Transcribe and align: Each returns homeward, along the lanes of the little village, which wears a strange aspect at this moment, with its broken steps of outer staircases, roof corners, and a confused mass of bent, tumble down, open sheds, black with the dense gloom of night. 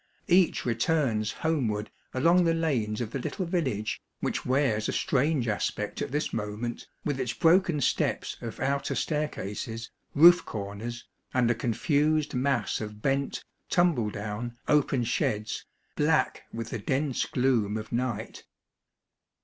Each 0.27 0.65
returns 0.65 1.31
homeward, 1.31 1.91
along 2.11 2.43
the 2.43 2.55
lanes 2.55 3.01
of 3.01 3.11
the 3.11 3.19
little 3.19 3.45
village, 3.45 4.01
which 4.19 4.43
wears 4.47 4.89
a 4.89 4.93
strange 4.93 5.47
aspect 5.47 6.01
at 6.01 6.11
this 6.11 6.33
moment, 6.33 6.87
with 7.05 7.19
its 7.19 7.33
broken 7.33 7.79
steps 7.81 8.35
of 8.41 8.59
outer 8.59 8.95
staircases, 8.95 9.91
roof 10.15 10.43
corners, 10.43 11.05
and 11.35 11.51
a 11.51 11.53
confused 11.53 12.33
mass 12.33 12.81
of 12.81 13.03
bent, 13.03 13.43
tumble 13.69 14.09
down, 14.09 14.57
open 14.67 15.03
sheds, 15.03 15.67
black 15.95 16.45
with 16.51 16.71
the 16.71 16.79
dense 16.79 17.27
gloom 17.27 17.77
of 17.77 17.91
night. 17.91 18.45